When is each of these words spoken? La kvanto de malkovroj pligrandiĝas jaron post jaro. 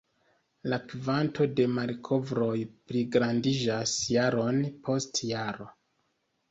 La 0.71 0.79
kvanto 0.93 1.47
de 1.59 1.67
malkovroj 1.75 2.55
pligrandiĝas 2.93 3.97
jaron 4.17 4.63
post 4.91 5.25
jaro. 5.33 5.75